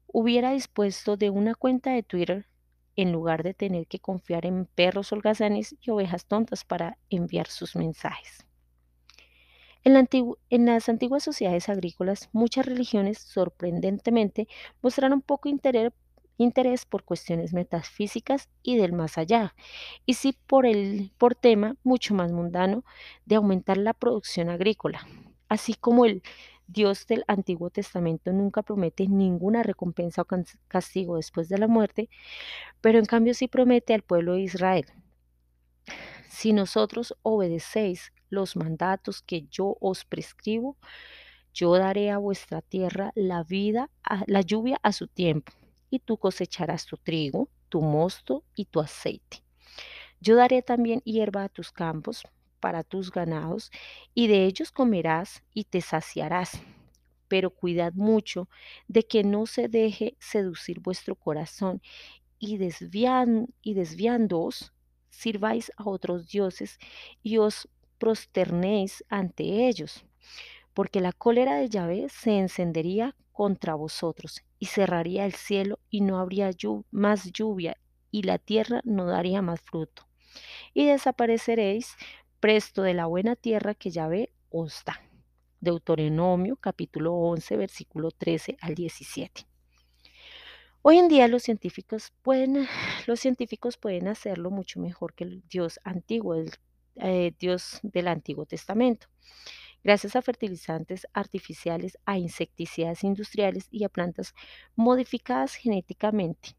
hubiera 0.06 0.52
dispuesto 0.52 1.16
de 1.16 1.30
una 1.30 1.54
cuenta 1.54 1.90
de 1.90 2.02
Twitter 2.02 2.46
en 2.96 3.12
lugar 3.12 3.42
de 3.42 3.54
tener 3.54 3.86
que 3.86 3.98
confiar 3.98 4.46
en 4.46 4.66
perros 4.66 5.12
holgazanes 5.12 5.76
y 5.80 5.90
ovejas 5.90 6.26
tontas 6.26 6.64
para 6.64 6.98
enviar 7.10 7.46
sus 7.46 7.76
mensajes. 7.76 8.46
En, 9.84 10.08
en, 10.50 10.66
las 10.66 10.88
antiguas 10.88 11.24
sociedades 11.24 11.68
agrícolas, 11.68 12.28
muchas 12.32 12.66
religiones 12.66 13.18
sorprendentemente 13.18 14.46
mostraron 14.80 15.22
poco 15.22 15.48
interés 15.48 15.92
interés 16.38 16.86
por 16.86 17.04
cuestiones 17.04 17.52
metafísicas 17.52 18.48
y 18.62 18.76
del 18.76 18.92
más 18.92 19.18
allá, 19.18 19.54
y 20.06 20.14
sí 20.14 20.36
por 20.46 20.66
el 20.66 21.12
por 21.18 21.34
tema 21.34 21.76
mucho 21.82 22.14
más 22.14 22.32
mundano 22.32 22.84
de 23.26 23.36
aumentar 23.36 23.76
la 23.76 23.94
producción 23.94 24.48
agrícola. 24.48 25.06
Así 25.48 25.74
como 25.74 26.04
el 26.06 26.22
Dios 26.66 27.06
del 27.06 27.24
Antiguo 27.28 27.70
Testamento 27.70 28.32
nunca 28.32 28.62
promete 28.62 29.06
ninguna 29.08 29.62
recompensa 29.62 30.22
o 30.22 30.26
castigo 30.68 31.16
después 31.16 31.48
de 31.48 31.58
la 31.58 31.68
muerte, 31.68 32.08
pero 32.80 32.98
en 32.98 33.04
cambio 33.04 33.34
sí 33.34 33.48
promete 33.48 33.94
al 33.94 34.02
pueblo 34.02 34.34
de 34.34 34.42
Israel. 34.42 34.86
Si 36.28 36.52
nosotros 36.52 37.14
obedecéis 37.22 38.12
los 38.30 38.56
mandatos 38.56 39.22
que 39.22 39.46
yo 39.50 39.76
os 39.80 40.04
prescribo, 40.04 40.76
yo 41.52 41.74
daré 41.74 42.10
a 42.10 42.18
vuestra 42.18 42.62
tierra 42.62 43.12
la 43.14 43.42
vida, 43.44 43.90
la 44.26 44.40
lluvia 44.40 44.78
a 44.82 44.92
su 44.92 45.06
tiempo 45.06 45.52
y 45.90 45.98
tú 45.98 46.16
cosecharás 46.16 46.86
tu 46.86 46.96
trigo, 46.96 47.50
tu 47.68 47.82
mosto 47.82 48.44
y 48.54 48.64
tu 48.64 48.80
aceite. 48.80 49.42
Yo 50.20 50.36
daré 50.36 50.62
también 50.62 51.00
hierba 51.04 51.44
a 51.44 51.48
tus 51.48 51.70
campos 51.70 52.22
para 52.62 52.84
tus 52.84 53.10
ganados, 53.10 53.72
y 54.14 54.28
de 54.28 54.46
ellos 54.46 54.70
comerás 54.70 55.42
y 55.52 55.64
te 55.64 55.80
saciarás. 55.80 56.62
Pero 57.26 57.50
cuidad 57.50 57.92
mucho 57.94 58.48
de 58.86 59.02
que 59.02 59.24
no 59.24 59.46
se 59.46 59.68
deje 59.68 60.16
seducir 60.20 60.78
vuestro 60.78 61.16
corazón 61.16 61.82
y, 62.38 62.58
desvian, 62.58 63.48
y 63.62 63.74
desviándoos, 63.74 64.72
sirváis 65.10 65.72
a 65.76 65.88
otros 65.88 66.28
dioses 66.28 66.78
y 67.22 67.38
os 67.38 67.68
prosternéis 67.98 69.04
ante 69.08 69.68
ellos, 69.68 70.04
porque 70.72 71.00
la 71.00 71.12
cólera 71.12 71.56
de 71.56 71.68
Yahvé 71.68 72.08
se 72.08 72.38
encendería 72.38 73.16
contra 73.32 73.74
vosotros 73.74 74.42
y 74.58 74.66
cerraría 74.66 75.24
el 75.26 75.34
cielo 75.34 75.80
y 75.90 76.00
no 76.02 76.18
habría 76.18 76.50
más 76.92 77.32
lluvia 77.32 77.76
y 78.12 78.22
la 78.22 78.38
tierra 78.38 78.82
no 78.84 79.06
daría 79.06 79.42
más 79.42 79.60
fruto. 79.60 80.06
Y 80.74 80.86
desapareceréis 80.86 81.96
presto 82.42 82.82
de 82.82 82.92
la 82.92 83.06
buena 83.06 83.36
tierra 83.36 83.72
que 83.72 83.92
Yahvé 83.92 84.32
os 84.50 84.82
da. 84.84 85.00
Deuteronomio 85.60 86.56
capítulo 86.56 87.14
11 87.14 87.56
versículo 87.56 88.10
13 88.10 88.56
al 88.60 88.74
17. 88.74 89.46
Hoy 90.82 90.98
en 90.98 91.06
día 91.06 91.28
los 91.28 91.44
científicos 91.44 92.12
pueden, 92.22 92.66
los 93.06 93.20
científicos 93.20 93.76
pueden 93.76 94.08
hacerlo 94.08 94.50
mucho 94.50 94.80
mejor 94.80 95.14
que 95.14 95.22
el 95.22 95.44
Dios 95.48 95.78
antiguo, 95.84 96.34
el 96.34 96.50
eh, 96.96 97.32
Dios 97.38 97.78
del 97.84 98.08
Antiguo 98.08 98.44
Testamento 98.44 99.06
gracias 99.84 100.16
a 100.16 100.22
fertilizantes 100.22 101.06
artificiales, 101.12 101.96
a 102.06 102.18
insecticidas 102.18 103.04
industriales 103.04 103.68
y 103.70 103.84
a 103.84 103.88
plantas 103.88 104.34
modificadas 104.74 105.54
genéticamente. 105.54 106.56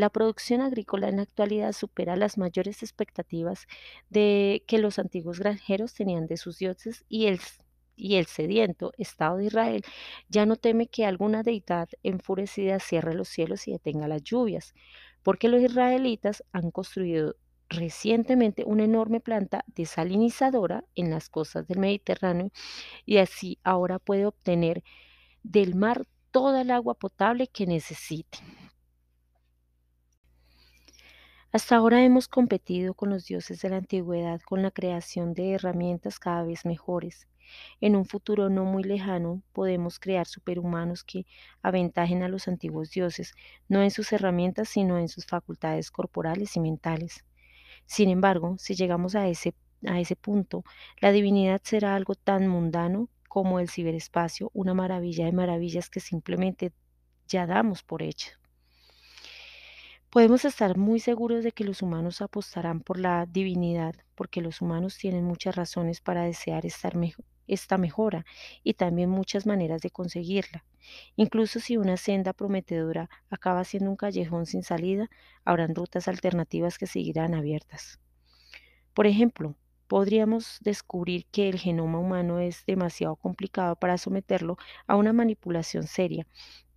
La 0.00 0.08
producción 0.08 0.62
agrícola 0.62 1.10
en 1.10 1.16
la 1.16 1.22
actualidad 1.24 1.72
supera 1.72 2.16
las 2.16 2.38
mayores 2.38 2.82
expectativas 2.82 3.66
de 4.08 4.64
que 4.66 4.78
los 4.78 4.98
antiguos 4.98 5.40
granjeros 5.40 5.92
tenían 5.92 6.26
de 6.26 6.38
sus 6.38 6.56
dioses 6.56 7.04
y 7.10 7.26
el, 7.26 7.38
y 7.96 8.14
el 8.14 8.24
sediento 8.24 8.92
Estado 8.96 9.36
de 9.36 9.44
Israel 9.44 9.82
ya 10.30 10.46
no 10.46 10.56
teme 10.56 10.86
que 10.86 11.04
alguna 11.04 11.42
deidad 11.42 11.90
enfurecida 12.02 12.80
cierre 12.80 13.12
los 13.12 13.28
cielos 13.28 13.68
y 13.68 13.72
detenga 13.72 14.08
las 14.08 14.22
lluvias, 14.22 14.72
porque 15.22 15.50
los 15.50 15.60
israelitas 15.60 16.44
han 16.50 16.70
construido 16.70 17.36
recientemente 17.68 18.64
una 18.64 18.84
enorme 18.84 19.20
planta 19.20 19.66
desalinizadora 19.66 20.82
en 20.94 21.10
las 21.10 21.28
costas 21.28 21.68
del 21.68 21.78
Mediterráneo 21.78 22.52
y 23.04 23.18
así 23.18 23.58
ahora 23.64 23.98
puede 23.98 24.24
obtener 24.24 24.82
del 25.42 25.74
mar 25.74 26.06
toda 26.30 26.62
el 26.62 26.70
agua 26.70 26.94
potable 26.94 27.48
que 27.48 27.66
necesite. 27.66 28.38
Hasta 31.52 31.76
ahora 31.76 32.04
hemos 32.04 32.26
competido 32.28 32.94
con 32.94 33.10
los 33.10 33.24
dioses 33.26 33.60
de 33.60 33.70
la 33.70 33.76
antigüedad 33.78 34.40
con 34.40 34.62
la 34.62 34.70
creación 34.72 35.32
de 35.34 35.52
herramientas 35.52 36.18
cada 36.18 36.42
vez 36.44 36.64
mejores. 36.64 37.28
En 37.80 37.96
un 37.96 38.04
futuro 38.04 38.48
no 38.50 38.64
muy 38.64 38.84
lejano 38.84 39.42
podemos 39.52 39.98
crear 40.00 40.26
superhumanos 40.26 41.04
que 41.04 41.26
aventajen 41.62 42.22
a 42.22 42.28
los 42.28 42.48
antiguos 42.48 42.90
dioses, 42.90 43.34
no 43.68 43.82
en 43.82 43.90
sus 43.92 44.12
herramientas, 44.12 44.68
sino 44.68 44.98
en 44.98 45.08
sus 45.08 45.26
facultades 45.26 45.90
corporales 45.90 46.56
y 46.56 46.60
mentales. 46.60 47.24
Sin 47.86 48.10
embargo, 48.10 48.56
si 48.58 48.74
llegamos 48.74 49.14
a 49.16 49.28
ese, 49.28 49.54
a 49.86 50.00
ese 50.00 50.16
punto, 50.16 50.64
la 51.00 51.12
divinidad 51.12 51.60
será 51.64 51.96
algo 51.96 52.16
tan 52.16 52.48
mundano 52.48 53.08
como 53.28 53.60
el 53.60 53.70
ciberespacio, 53.70 54.50
una 54.54 54.74
maravilla 54.74 55.26
de 55.26 55.32
maravillas 55.32 55.90
que 55.90 56.00
simplemente 56.00 56.72
ya 57.28 57.46
damos 57.46 57.84
por 57.84 58.02
hecho. 58.02 58.39
Podemos 60.10 60.44
estar 60.44 60.76
muy 60.76 60.98
seguros 60.98 61.44
de 61.44 61.52
que 61.52 61.62
los 61.62 61.82
humanos 61.82 62.20
apostarán 62.20 62.80
por 62.80 62.98
la 62.98 63.26
divinidad, 63.26 63.94
porque 64.16 64.40
los 64.40 64.60
humanos 64.60 64.98
tienen 64.98 65.24
muchas 65.24 65.54
razones 65.54 66.00
para 66.00 66.24
desear 66.24 66.64
esta 67.46 67.78
mejora 67.78 68.26
y 68.64 68.74
también 68.74 69.08
muchas 69.08 69.46
maneras 69.46 69.82
de 69.82 69.90
conseguirla. 69.90 70.64
Incluso 71.14 71.60
si 71.60 71.76
una 71.76 71.96
senda 71.96 72.32
prometedora 72.32 73.08
acaba 73.30 73.62
siendo 73.62 73.88
un 73.88 73.96
callejón 73.96 74.46
sin 74.46 74.64
salida, 74.64 75.08
habrán 75.44 75.76
rutas 75.76 76.08
alternativas 76.08 76.76
que 76.76 76.88
seguirán 76.88 77.32
abiertas. 77.34 78.00
Por 78.94 79.06
ejemplo, 79.06 79.54
podríamos 79.86 80.58
descubrir 80.60 81.26
que 81.26 81.48
el 81.48 81.58
genoma 81.58 82.00
humano 82.00 82.40
es 82.40 82.64
demasiado 82.66 83.14
complicado 83.14 83.76
para 83.76 83.96
someterlo 83.96 84.56
a 84.88 84.96
una 84.96 85.12
manipulación 85.12 85.84
seria, 85.86 86.26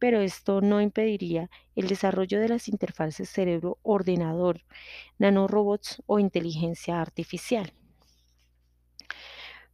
pero 0.03 0.19
esto 0.19 0.60
no 0.60 0.81
impediría 0.81 1.50
el 1.77 1.88
desarrollo 1.88 2.41
de 2.41 2.50
las 2.50 2.67
interfaces 2.67 3.29
cerebro-ordenador, 3.29 4.65
nanorobots 5.17 6.03
o 6.07 6.19
inteligencia 6.19 7.00
artificial. 7.00 7.72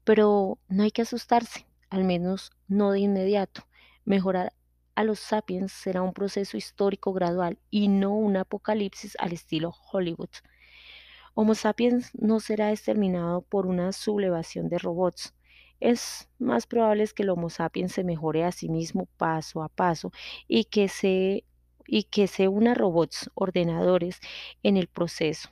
Pero 0.04 0.60
no 0.68 0.84
hay 0.84 0.92
que 0.92 1.02
asustarse, 1.02 1.66
al 1.90 2.04
menos 2.04 2.52
no 2.68 2.92
de 2.92 3.00
inmediato. 3.00 3.68
Mejorar 4.06 4.54
a 4.94 5.04
los 5.04 5.18
sapiens 5.20 5.72
será 5.72 6.04
un 6.04 6.14
proceso 6.14 6.58
histórico 6.58 7.12
gradual 7.12 7.58
y 7.72 7.88
no 7.88 8.14
un 8.14 8.38
apocalipsis 8.38 9.18
al 9.20 9.34
estilo 9.34 9.74
Hollywood. 9.92 10.30
Homo 11.34 11.56
sapiens 11.56 12.12
no 12.14 12.40
será 12.40 12.72
exterminado 12.72 13.42
por 13.42 13.66
una 13.66 13.94
sublevación 13.94 14.70
de 14.70 14.78
robots. 14.78 15.34
Es 15.80 16.30
más 16.40 16.68
probable 16.68 17.08
que 17.16 17.24
el 17.24 17.30
Homo 17.30 17.50
sapiens 17.50 17.94
se 17.94 18.04
mejore 18.04 18.44
a 18.44 18.52
sí 18.52 18.70
mismo 18.70 19.08
paso 19.18 19.64
a 19.64 19.70
paso 19.70 20.12
y 20.48 20.66
que 20.66 20.88
se, 20.90 21.46
y 21.88 22.04
que 22.04 22.28
se 22.28 22.48
una 22.48 22.74
robots 22.76 23.30
ordenadores 23.36 24.20
en 24.64 24.78
el 24.78 24.88
proceso 24.88 25.50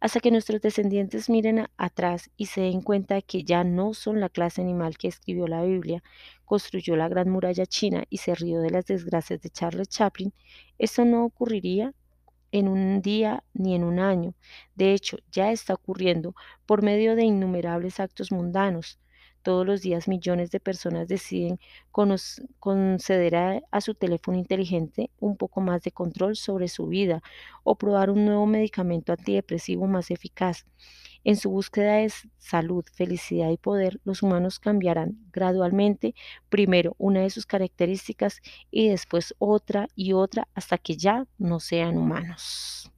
hasta 0.00 0.20
que 0.20 0.30
nuestros 0.30 0.60
descendientes 0.60 1.30
miren 1.30 1.66
atrás 1.78 2.30
y 2.36 2.46
se 2.46 2.60
den 2.60 2.82
cuenta 2.82 3.14
de 3.14 3.22
que 3.22 3.42
ya 3.42 3.64
no 3.64 3.94
son 3.94 4.20
la 4.20 4.28
clase 4.28 4.60
animal 4.60 4.98
que 4.98 5.08
escribió 5.08 5.46
la 5.46 5.62
Biblia, 5.62 6.02
construyó 6.44 6.94
la 6.94 7.08
gran 7.08 7.30
muralla 7.30 7.64
china 7.64 8.04
y 8.10 8.18
se 8.18 8.34
rió 8.34 8.60
de 8.60 8.68
las 8.70 8.84
desgracias 8.84 9.40
de 9.40 9.48
Charles 9.48 9.88
Chaplin, 9.88 10.34
esto 10.78 11.06
no 11.06 11.24
ocurriría 11.24 11.94
en 12.52 12.68
un 12.68 13.00
día 13.00 13.44
ni 13.54 13.74
en 13.74 13.82
un 13.82 13.98
año. 13.98 14.34
De 14.74 14.92
hecho, 14.92 15.16
ya 15.32 15.50
está 15.50 15.72
ocurriendo 15.72 16.34
por 16.66 16.82
medio 16.82 17.16
de 17.16 17.24
innumerables 17.24 17.98
actos 17.98 18.30
mundanos. 18.30 18.98
Todos 19.44 19.66
los 19.66 19.82
días 19.82 20.08
millones 20.08 20.50
de 20.50 20.58
personas 20.58 21.06
deciden 21.06 21.60
conceder 21.92 23.36
a, 23.36 23.80
su 23.82 23.94
teléfono 23.94 24.38
inteligente 24.38 25.10
un 25.20 25.36
poco 25.36 25.60
más 25.60 25.82
de 25.82 25.92
control 25.92 26.34
sobre 26.34 26.66
su 26.66 26.86
vida 26.86 27.22
o 27.62 27.76
probar 27.76 28.08
un 28.08 28.24
nuevo 28.24 28.46
medicamento 28.46 29.12
antidepresivo 29.12 29.86
más 29.86 30.10
eficaz. 30.10 30.64
En 31.24 31.36
su 31.36 31.50
búsqueda 31.50 31.96
de 31.96 32.10
salud, 32.38 32.86
felicidad 32.94 33.50
y 33.50 33.58
poder, 33.58 34.00
los 34.04 34.22
humanos 34.22 34.58
cambiarán 34.58 35.18
gradualmente 35.30 36.14
primero 36.48 36.94
una 36.96 37.20
de 37.20 37.28
sus 37.28 37.44
características 37.44 38.40
y 38.70 38.88
después 38.88 39.34
otra 39.38 39.88
y 39.94 40.14
otra 40.14 40.48
hasta 40.54 40.78
que 40.78 40.96
ya 40.96 41.26
no 41.36 41.60
sean 41.60 41.98
humanos. 41.98 42.90